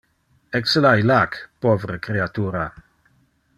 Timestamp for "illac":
1.01-1.37